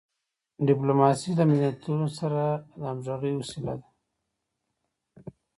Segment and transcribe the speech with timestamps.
[0.67, 2.43] ډیپلوماسي له ملتونو سره
[2.79, 3.87] د همږغی وسیله ده.